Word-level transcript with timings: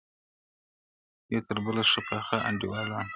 یو 1.33 1.41
تر 1.47 1.57
بله 1.65 1.83
ښه 1.91 1.99
پاخه 2.07 2.37
انډيوالان 2.49 3.05
وه, 3.07 3.09